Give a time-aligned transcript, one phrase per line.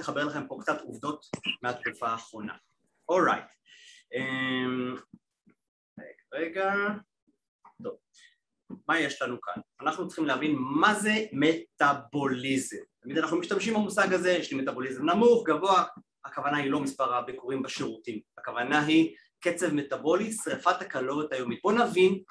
[0.00, 1.26] לחבר לכם פה קצת עובדות
[1.62, 2.54] מהתקופה האחרונה.
[3.08, 3.44] אורייט.
[4.14, 4.94] אמ,
[6.34, 6.74] רגע,
[7.82, 7.96] טוב.
[8.88, 9.62] מה יש לנו כאן?
[9.80, 12.76] אנחנו צריכים להבין מה זה מטאבוליזם.
[13.02, 15.84] תמיד אנחנו משתמשים במושג הזה, יש לי מטאבוליזם נמוך, גבוה,
[16.24, 21.60] הכוונה היא לא מספר הביקורים בשירותים, הכוונה היא קצב מטאבולי, שריפת הקלוריות היומית.
[21.62, 22.22] בואו נבין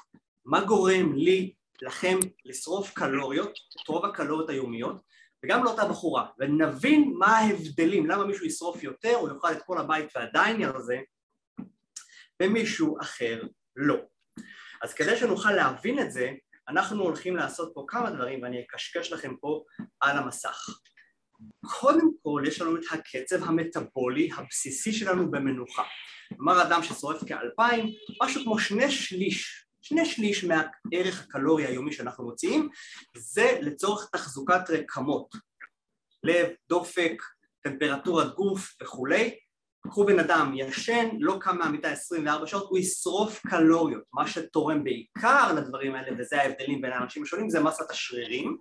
[0.45, 3.51] מה גורם לי, לכם, לשרוף קלוריות,
[3.81, 5.01] את רוב הקלוריות היומיות,
[5.45, 10.05] וגם לאותה בחורה, ונבין מה ההבדלים, למה מישהו ישרוף יותר, הוא יאכל את כל הבית
[10.15, 10.99] ועדיין ירזה,
[12.41, 13.43] ומישהו אחר
[13.75, 13.97] לא.
[14.81, 16.31] אז כדי שנוכל להבין את זה,
[16.67, 19.63] אנחנו הולכים לעשות פה כמה דברים ואני אקשקש לכם פה
[19.99, 20.69] על המסך.
[21.79, 25.83] קודם כל יש לנו את הקצב המטאבולי הבסיסי שלנו במנוחה.
[26.35, 27.85] כלומר אדם ששורף כאלפיים,
[28.23, 32.69] משהו כמו שני שליש, שני שליש מהערך הקלורי היומי שאנחנו מוציאים,
[33.17, 35.35] זה לצורך תחזוקת רקמות,
[36.23, 37.23] לב, דופק,
[37.61, 39.39] טמפרטורת גוף וכולי,
[39.87, 44.03] קחו בן אדם ישן, לא קם מהמיטה 24 שעות, הוא ישרוף קלוריות.
[44.13, 48.57] מה שתורם בעיקר לדברים האלה, וזה ההבדלים בין האנשים השונים, זה מסת השרירים.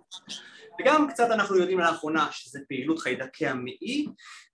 [0.81, 4.07] וגם קצת אנחנו יודעים לאחרונה שזה פעילות חיידקי המעי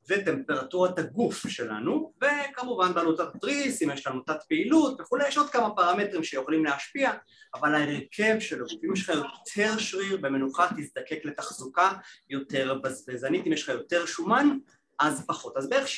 [0.10, 5.76] וטמפרטורת הגוף שלנו, וכמובן בעלות התריס, אם יש לנו תת פעילות וכולי, יש עוד כמה
[5.76, 7.12] פרמטרים שיכולים להשפיע,
[7.56, 11.92] אבל ההרכב של הגוף, אם יש לך יותר שריר במנוחה תזדקק לתחזוקה
[12.30, 14.58] יותר בזבזנית, אם יש לך יותר שומן
[15.00, 15.58] אז פחות.
[15.58, 15.92] אז בערך 65%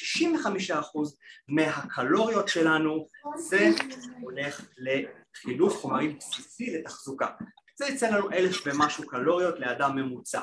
[1.47, 3.69] מהקלוריות שלנו זה
[4.21, 7.27] הולך לחילוף חומרים בסיסי לתחזוקה.
[7.77, 10.41] זה יצא לנו אלף ומשהו קלוריות לאדם ממוצע.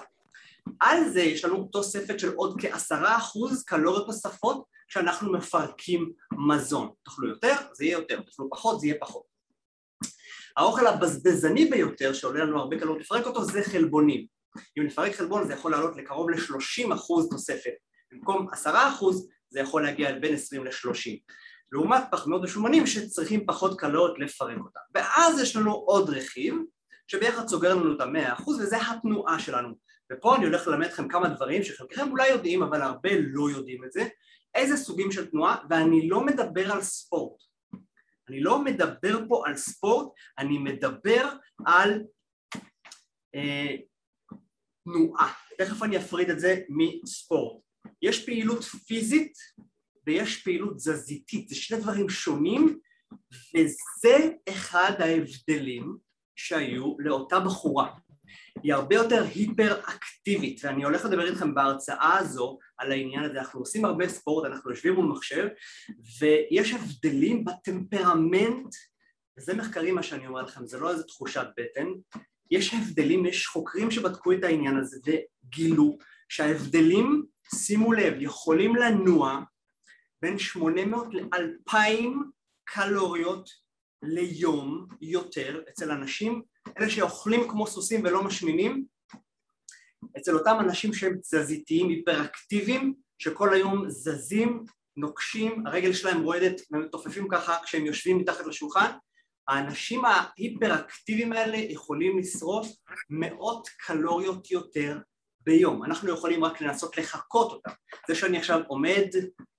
[0.80, 6.91] על זה יש לנו תוספת של עוד כעשרה אחוז קלוריות נוספות כשאנחנו מפרקים מזון.
[7.05, 9.22] תאכלו יותר, זה יהיה יותר, תאכלו פחות, זה יהיה פחות.
[10.56, 14.27] האוכל הבזבזני ביותר שעולה לנו הרבה קלוריות לפרק אותו זה חלבונים.
[14.78, 17.72] אם נפרק חלבון זה יכול לעלות לקרוב ל-30 אחוז תוספת
[18.14, 21.18] במקום עשרה אחוז זה יכול להגיע בין עשרים לשלושים.
[21.72, 24.80] לעומת פחמימות ושומנים שצריכים פחות קלוריות לפרק אותם.
[24.94, 26.54] ואז יש לנו עוד רכיב
[27.06, 29.74] שביחד סוגר לנו את המאה אחוז וזה התנועה שלנו.
[30.12, 33.92] ופה אני הולך ללמד אתכם כמה דברים שחלקכם אולי יודעים אבל הרבה לא יודעים את
[33.92, 34.08] זה.
[34.54, 35.56] איזה סוגים של תנועה?
[35.70, 37.42] ואני לא מדבר על ספורט.
[38.28, 40.08] אני לא מדבר פה על ספורט,
[40.38, 41.28] אני מדבר
[41.66, 42.03] על
[43.34, 43.76] אה,
[44.84, 45.32] תנועה.
[45.58, 47.64] תכף אני אפריד את זה מספורט.
[48.04, 49.32] יש פעילות פיזית
[50.06, 52.78] ויש פעילות תזזיתית, זה שני דברים שונים
[53.54, 55.97] וזה אחד ההבדלים
[56.37, 57.94] שהיו לאותה בחורה.
[58.62, 63.84] היא הרבה יותר היפר-אקטיבית ואני הולך לדבר איתכם בהרצאה הזו על העניין הזה, אנחנו עושים
[63.84, 65.48] הרבה ספורט, אנחנו יושבים מול מחשב
[66.21, 68.75] ויש הבדלים בטמפרמנט
[69.38, 71.86] וזה מחקרים מה שאני אומר לכם, זה לא איזה תחושת בטן.
[72.50, 75.98] יש הבדלים, יש חוקרים שבדקו את העניין הזה וגילו
[76.28, 79.41] שההבדלים שימו לב, יכולים לנוע
[80.22, 81.77] בין 800 ל-2,000
[82.65, 83.49] קלוריות
[84.03, 86.43] ליום יותר אצל אנשים,
[86.78, 88.84] אלה שאוכלים כמו סוסים ולא משמינים,
[90.19, 94.65] אצל אותם אנשים שהם תזזיתיים, היפראקטיביים, שכל היום זזים,
[94.97, 98.91] נוקשים, הרגל שלהם רועדת ומתופפים ככה כשהם יושבים מתחת לשולחן,
[99.49, 102.69] האנשים ההיפראקטיביים האלה יכולים לשרוף
[103.10, 104.99] מאות קלוריות יותר
[105.47, 107.71] ביום, אנחנו יכולים רק לנסות לחקות אותם.
[108.09, 109.09] זה שאני עכשיו עומד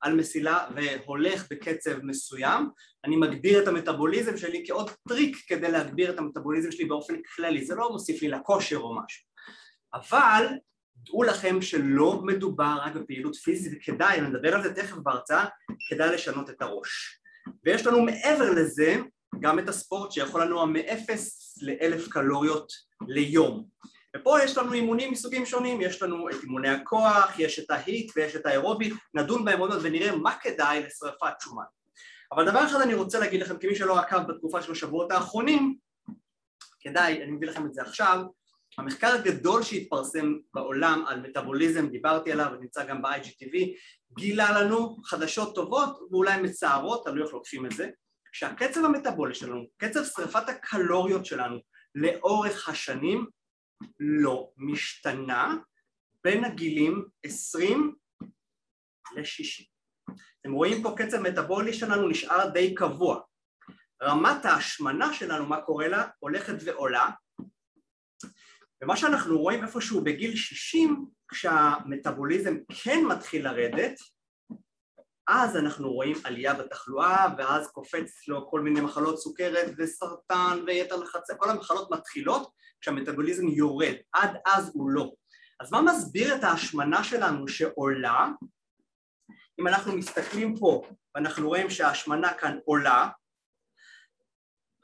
[0.02, 2.70] על מסילה והולך בקצב מסוים,
[3.06, 7.76] אני מגביר את המטאבוליזם שלי כעוד טריק כדי להגביר את המטאבוליזם שלי באופן כללי, זה
[7.76, 9.26] לא מוסיף לי לכושר או משהו.
[9.94, 10.46] אבל
[10.96, 15.46] דעו לכם שלא מדובר רק בפעילות פיזית וכדאי, נדבר על זה תכף בהרצאה,
[15.90, 17.22] כדאי לשנות את הראש.
[17.64, 18.98] ויש לנו מעבר לזה
[19.40, 21.12] גם את הספורט שיכול לנוע מ-0
[21.62, 22.72] ל-1000 קלוריות
[23.08, 23.68] ליום.
[24.16, 28.36] ופה יש לנו אימונים מסוגים שונים, יש לנו את אימוני הכוח, יש את ההיט ויש
[28.36, 31.64] את האירובי, נדון בהם עוד מעט ונראה מה כדאי לשרפת שומן.
[32.32, 35.78] אבל דבר אחד אני רוצה להגיד לכם, כמי שלא עקב בתקופה של השבועות האחרונים,
[36.80, 38.20] כדאי, אני מביא לכם את זה עכשיו,
[38.78, 43.58] המחקר הגדול שהתפרסם בעולם על מטאבוליזם, דיברתי עליו, ונמצא גם ב-IGTV,
[44.18, 47.90] גילה לנו חדשות טובות ואולי מצערות, תלוי איך לוקחים את זה,
[48.34, 51.58] שהקצב המטאבולי שלנו, קצב שרפת הקלוריות שלנו
[51.96, 53.26] לאורך השנים
[54.00, 55.56] לא משתנה
[56.24, 57.96] בין הגילים 20
[59.16, 59.66] ל-60.
[60.42, 63.22] אתם רואים פה קצב מטאבולי שלנו נשאר די קבוע.
[64.04, 66.08] רמת ההשמנה שלנו, מה קורה לה?
[66.20, 67.10] הולכת ועולה
[68.84, 74.00] ומה שאנחנו רואים איפשהו בגיל 60 כשהמטאבוליזם כן מתחיל לרדת
[75.28, 81.34] אז אנחנו רואים עלייה בתחלואה ואז קופץ לו כל מיני מחלות סוכרת וסרטן ויתר לחצי,
[81.38, 82.52] כל המחלות מתחילות
[82.82, 85.12] כשהמטאבוליזם יורד, עד אז הוא לא.
[85.60, 88.28] אז מה מסביר את ההשמנה שלנו שעולה?
[89.60, 93.10] אם אנחנו מסתכלים פה ואנחנו רואים שההשמנה כאן עולה,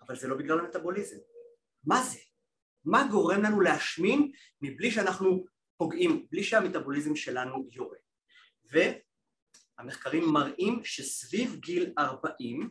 [0.02, 1.18] אבל זה לא בגלל המטאבוליזם.
[1.84, 2.20] מה זה?
[2.86, 5.46] מה גורם לנו להשמין מבלי שאנחנו
[5.78, 7.98] פוגעים, בלי שהמטאבוליזם שלנו יורד?
[9.82, 12.70] והמחקרים מראים שסביב גיל 40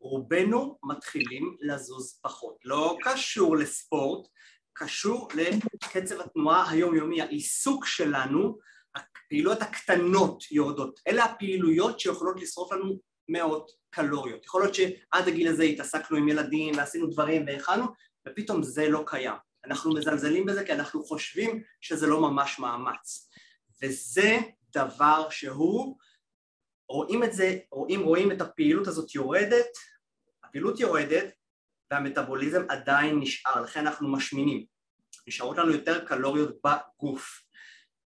[0.00, 2.56] רובנו מתחילים לזוז פחות.
[2.64, 4.28] לא קשור לספורט,
[4.72, 5.28] קשור
[5.74, 8.58] לקצב התנועה היומיומי, העיסוק שלנו,
[8.94, 11.00] הפעילויות הקטנות יורדות.
[11.08, 14.44] אלה הפעילויות שיכולות לשרוף לנו מאות קלוריות.
[14.44, 17.84] יכול להיות שעד הגיל הזה התעסקנו עם ילדים ועשינו דברים והכנו,
[18.28, 19.36] ופתאום זה לא קיים.
[19.64, 23.30] אנחנו מזלזלים בזה כי אנחנו חושבים שזה לא ממש מאמץ.
[23.82, 24.38] וזה
[24.74, 25.98] דבר שהוא,
[26.88, 29.66] רואים את זה, רואים, רואים את הפעילות הזאת יורדת,
[30.44, 31.34] הפעילות יורדת
[31.90, 34.64] והמטאבוליזם עדיין נשאר, לכן אנחנו משמינים.
[35.26, 37.42] נשארות לנו יותר קלוריות בגוף.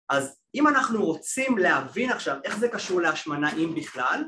[0.10, 4.24] אז אם אנחנו רוצים להבין עכשיו איך זה קשור להשמנה אם בכלל,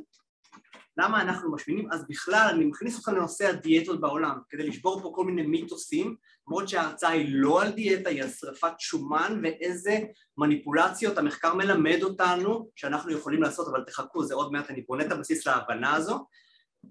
[0.97, 5.25] למה אנחנו משמינים, אז בכלל אני מכניס אתכם לנושא הדיאטות בעולם כדי לשבור פה כל
[5.25, 6.15] מיני מיתוסים
[6.47, 10.00] למרות שההרצאה היא לא על דיאטה, היא על שרפת שומן ואיזה
[10.38, 15.12] מניפולציות המחקר מלמד אותנו שאנחנו יכולים לעשות, אבל תחכו, זה עוד מעט, אני בונה את
[15.12, 16.27] הבסיס להבנה הזו.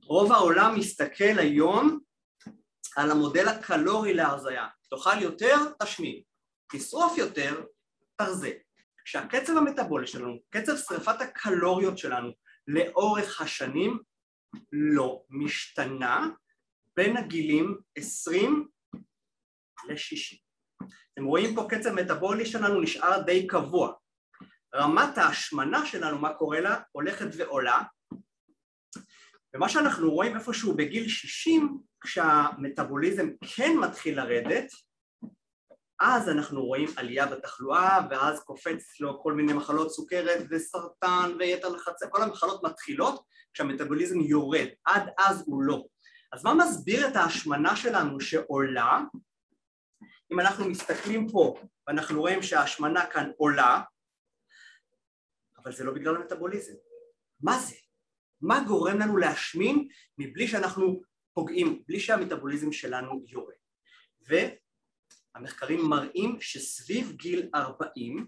[0.05, 2.01] רוב העולם מסתכל היום
[2.97, 6.21] על המודל הקלורי להרזייה, תאכל יותר, תשמין,
[6.73, 7.65] תשרוף יותר,
[8.17, 8.51] תרזה.
[9.05, 12.31] כשהקצב המטאבולי שלנו, קצב שרפת הקלוריות שלנו
[12.67, 13.99] לאורך השנים
[14.73, 16.29] לא משתנה
[16.97, 18.69] בין הגילים 20
[19.89, 20.39] ל-60.
[21.15, 23.93] אתם רואים פה קצב מטאבולי שלנו נשאר די קבוע.
[24.75, 26.81] רמת ההשמנה שלנו, מה קורה לה?
[26.93, 27.83] הולכת ועולה
[29.55, 34.73] ומה שאנחנו רואים איפשהו בגיל 60 כשהמטאבוליזם כן מתחיל לרדת
[36.01, 42.05] אז אנחנו רואים עלייה בתחלואה ואז קופץ לו כל מיני מחלות סוכרת וסרטן ויתר לחצי,
[42.11, 45.85] כל המחלות מתחילות כשהמטאבוליזם יורד, עד אז הוא לא.
[46.33, 49.01] אז מה מסביר את ההשמנה שלנו שעולה?
[50.33, 51.55] אם אנחנו מסתכלים פה
[51.87, 53.83] ואנחנו רואים שההשמנה כאן עולה,
[55.59, 56.75] אבל זה לא בגלל המטאבוליזם.
[57.41, 57.77] מה זה?
[58.41, 59.89] מה גורם לנו להשמין
[60.19, 61.01] מבלי שאנחנו
[61.35, 63.55] פוגעים, בלי שהמטאבוליזם שלנו יורד?
[65.35, 68.27] המחקרים מראים שסביב גיל 40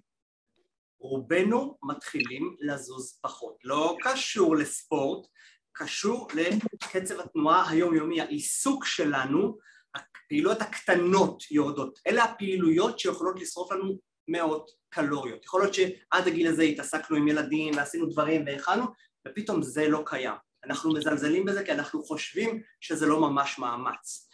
[1.01, 3.57] רובנו מתחילים לזוז פחות.
[3.65, 5.27] לא קשור לספורט,
[5.73, 9.59] קשור לקצב התנועה היומיומי, העיסוק שלנו,
[9.95, 11.99] הפעילויות הקטנות יורדות.
[12.07, 13.99] אלה הפעילויות שיכולות לשרוף לנו
[14.29, 15.45] מאות קלוריות.
[15.45, 18.85] יכול להיות שעד הגיל הזה התעסקנו עם ילדים ועשינו דברים והכנו,
[19.29, 20.35] ופתאום זה לא קיים.
[20.65, 24.29] אנחנו מזלזלים בזה כי אנחנו חושבים שזה לא ממש מאמץ.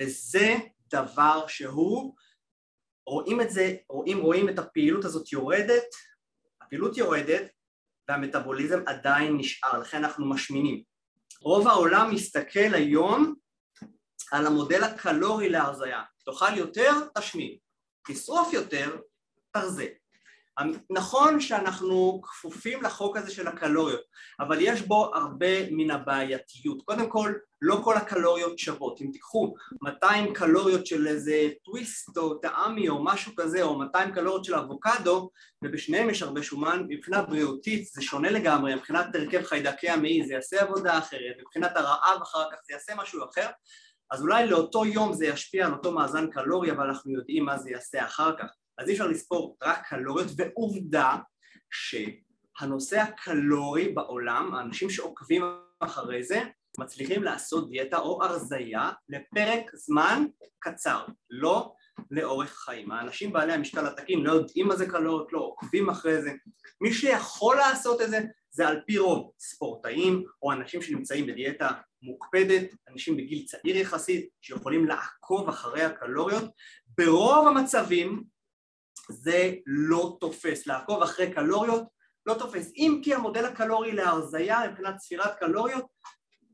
[0.00, 0.56] וזה
[0.86, 2.14] דבר שהוא,
[3.06, 5.84] רואים את זה, רואים, רואים את הפעילות הזאת יורדת,
[6.62, 7.50] הפעילות יורדת
[8.08, 10.82] והמטאבוליזם עדיין נשאר, לכן אנחנו משמינים.
[11.40, 13.34] רוב העולם מסתכל היום
[14.32, 17.56] על המודל הקלורי להרזייה, תאכל יותר, תשמין,
[18.08, 18.96] תשרוף יותר,
[19.50, 19.86] תרזה.
[20.90, 24.00] נכון שאנחנו כפופים לחוק הזה של הקלוריות,
[24.40, 26.82] אבל יש בו הרבה מן הבעייתיות.
[26.82, 29.00] קודם כל, לא כל הקלוריות שוות.
[29.00, 34.44] אם תיקחו 200 קלוריות של איזה טוויסט או טעמי או משהו כזה, או 200 קלוריות
[34.44, 35.30] של אבוקדו,
[35.64, 40.62] ובשניהם יש הרבה שומן, מבחינה בריאותית זה שונה לגמרי, מבחינת הרכב חיידקי המעי זה יעשה
[40.62, 43.48] עבודה אחרת, מבחינת הרעב אחר כך זה יעשה משהו אחר,
[44.10, 47.70] אז אולי לאותו יום זה ישפיע על אותו מאזן קלורי, אבל אנחנו יודעים מה זה
[47.70, 48.63] יעשה אחר כך.
[48.78, 51.16] אז אי אפשר לספור רק קלוריות, ועובדה
[51.70, 55.42] שהנושא הקלורי בעולם, האנשים שעוקבים
[55.80, 56.42] אחרי זה,
[56.78, 60.24] מצליחים לעשות דיאטה או הרזייה לפרק זמן
[60.58, 61.74] קצר, לא
[62.10, 62.90] לאורך חיים.
[62.90, 66.32] האנשים בעלי המשקל התקין לא יודעים מה זה קלוריות, לא עוקבים אחרי זה.
[66.80, 71.68] מי שיכול לעשות את זה זה על פי רוב ספורטאים או אנשים שנמצאים בדיאטה
[72.02, 76.44] מוקפדת, אנשים בגיל צעיר יחסית שיכולים לעקוב אחרי הקלוריות.
[76.98, 78.24] ברוב המצבים
[79.10, 81.84] זה לא תופס, לעקוב אחרי קלוריות
[82.26, 85.84] לא תופס, אם כי המודל הקלורי להרזייה מבחינת ספירת קלוריות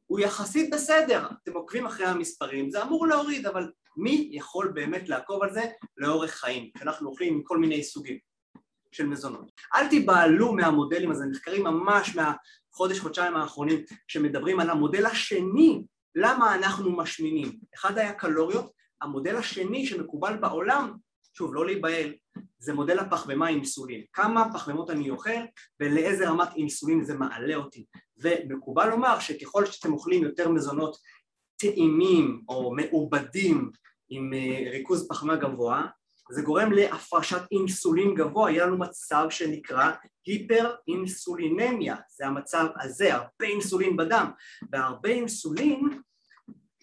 [0.07, 5.43] הוא יחסית בסדר, אתם עוקבים אחרי המספרים, זה אמור להוריד, אבל מי יכול באמת לעקוב
[5.43, 5.63] על זה
[5.97, 8.19] לאורך חיים, כשאנחנו אוכלים מכל מיני סוגים
[8.93, 9.51] של מזונות.
[9.75, 17.59] אל תיבהלו מהמודלים הזה, מחקרים ממש מהחודש-חודשיים האחרונים שמדברים על המודל השני, למה אנחנו משמינים.
[17.75, 20.93] אחד היה קלוריות, המודל השני שמקובל בעולם
[21.33, 22.13] שוב, לא להיבהל,
[22.59, 24.03] זה מודל הפחמימה עם אינסולין.
[24.13, 25.41] כמה פחמימות אני אוכל
[25.81, 27.85] ולאיזה רמת אינסולין זה מעלה אותי.
[28.19, 30.97] ומקובל לומר שככל שאתם אוכלים יותר מזונות
[31.57, 33.71] טעימים או מעובדים
[34.09, 35.87] עם אה, ריכוז פחמימה גבוה,
[36.31, 39.91] זה גורם להפרשת אינסולין גבוה, יהיה לנו מצב שנקרא
[40.27, 44.31] היפר אינסולינמיה, זה המצב הזה, הרבה אינסולין בדם,
[44.73, 46.01] והרבה אינסולין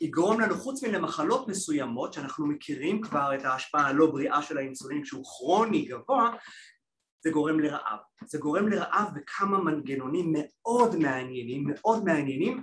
[0.02, 5.26] יגרום לנו חוץ מלמחלות מסוימות שאנחנו מכירים כבר את ההשפעה הלא בריאה של האינסולין שהוא
[5.26, 6.32] כרוני גבוה
[7.24, 8.00] זה גורם לרעב.
[8.26, 12.62] זה גורם לרעב בכמה מנגנונים מאוד מעניינים, מאוד מעניינים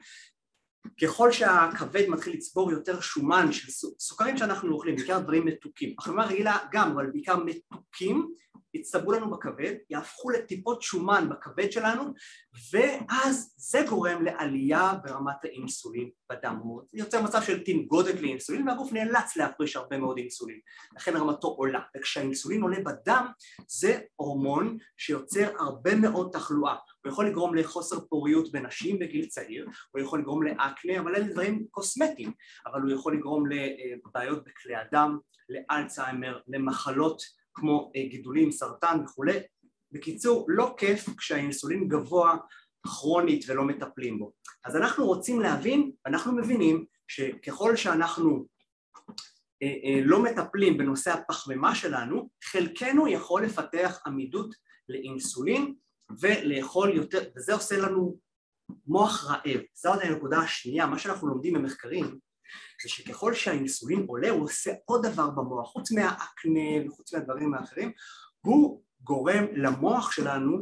[1.03, 6.59] ככל שהכבד מתחיל לצבור יותר שומן של סוכרים שאנחנו אוכלים, בעיקר דברים מתוקים, החלמה רגילה
[6.73, 8.29] גם, אבל בעיקר מתוקים,
[8.75, 12.05] יצטברו לנו בכבד, יהפכו לטיפות שומן בכבד שלנו,
[12.73, 16.61] ואז זה גורם לעלייה ברמת האינסולין בדם.
[16.93, 20.61] זה יוצר מצב של תנגודת לאינסולין, והגוף נאלץ להפריש הרבה מאוד אינסולין,
[20.97, 21.81] לכן רמתו עולה.
[21.97, 23.27] וכשהאינסולין עולה בדם,
[23.69, 26.75] זה הורמון שיוצר הרבה מאוד תחלואה.
[27.05, 31.67] הוא יכול לגרום לחוסר פוריות בנשים בגיל צעיר, הוא יכול לגרום לאקנה, אבל אלה דברים
[31.71, 32.33] קוסמטיים,
[32.67, 37.23] אבל הוא יכול לגרום לבעיות בכלי הדם, לאלצהיימר, למחלות
[37.55, 39.39] כמו אה, גידולים, סרטן וכולי.
[39.93, 42.37] בקיצור, לא כיף כשהאינסולין גבוה
[42.87, 44.33] כרונית ולא מטפלים בו.
[44.65, 48.47] אז אנחנו רוצים להבין, אנחנו מבינים שככל שאנחנו
[49.63, 54.55] אה, אה, לא מטפלים בנושא הפחמימה שלנו, חלקנו יכול לפתח עמידות
[54.89, 55.75] לאינסולין
[56.21, 58.19] ולאכול יותר, וזה עושה לנו
[58.87, 59.61] מוח רעב.
[59.75, 62.19] זו הנקודה השנייה, מה שאנחנו לומדים במחקרים
[62.83, 67.93] זה שככל שהאינסולין עולה הוא עושה עוד דבר במוח, חוץ מהאקנה וחוץ מהדברים האחרים,
[68.41, 70.59] הוא גורם למוח שלנו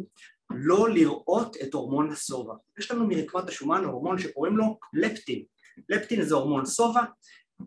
[0.50, 2.54] לא לראות את הורמון השובע.
[2.78, 5.42] יש לנו מרקמת השומן הורמון שקוראים לו לפטין.
[5.88, 7.02] לפטין זה הורמון שובע,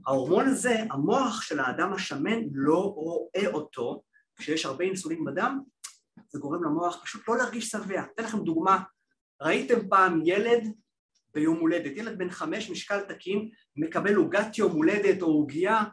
[0.07, 4.03] ההורמון הזה, המוח של האדם השמן לא רואה אותו
[4.35, 5.59] כשיש הרבה אינסולין בדם,
[6.29, 8.03] זה גורם למוח פשוט לא להרגיש שבע.
[8.13, 8.83] אתן לכם דוגמה,
[9.41, 10.63] ראיתם פעם ילד
[11.35, 15.83] ביום הולדת, ילד בן חמש משקל תקין מקבל עוגת יום הולדת או עוגייה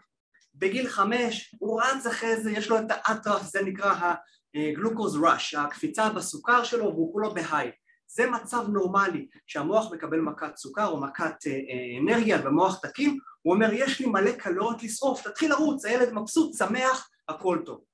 [0.54, 4.14] בגיל חמש הוא רץ אחרי זה, יש לו את האטרף, זה נקרא
[4.54, 7.70] הגלוקוז ראש, הקפיצה בסוכר שלו והוא כולו בהיי
[8.06, 13.54] זה מצב נורמלי שהמוח מקבל מכת סוכר או מכת אה, אה, אנרגיה במוח תקין הוא
[13.54, 17.84] אומר יש לי מלא קלוריות לשרוף, תתחיל לרוץ, הילד מבסוט, שמח, הכל טוב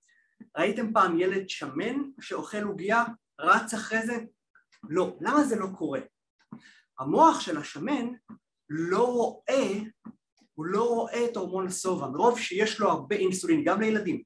[0.57, 3.05] ראיתם פעם ילד שמן שאוכל עוגייה,
[3.41, 4.17] רץ אחרי זה?
[4.89, 5.17] לא.
[5.21, 6.01] למה זה לא קורה?
[6.99, 8.07] המוח של השמן
[8.71, 9.81] לא רואה,
[10.55, 14.23] הוא לא רואה את הורמון השובע, מרוב שיש לו הרבה אינסולין, גם לילדים,